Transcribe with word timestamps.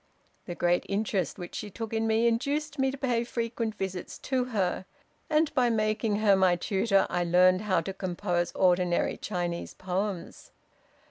The 0.47 0.55
great 0.55 0.83
interest 0.89 1.37
which 1.37 1.53
she 1.53 1.69
took 1.69 1.93
in 1.93 2.07
me 2.07 2.25
induced 2.27 2.79
me 2.79 2.89
to 2.89 2.97
pay 2.97 3.23
frequent 3.23 3.75
visits 3.75 4.17
to 4.17 4.45
her; 4.45 4.87
and, 5.29 5.53
by 5.53 5.69
making 5.69 6.15
her 6.15 6.35
my 6.35 6.55
tutor, 6.55 7.05
I 7.07 7.23
learned 7.23 7.61
how 7.61 7.81
to 7.81 7.93
compose 7.93 8.51
ordinary 8.53 9.15
Chinese 9.17 9.75
poems. 9.75 10.49